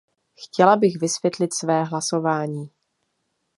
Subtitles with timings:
[0.35, 2.69] Chtěla bych vysvětlit své hlasování.